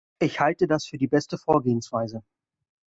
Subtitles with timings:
[0.19, 2.23] Ich halte das für die beste Vorgehensweise.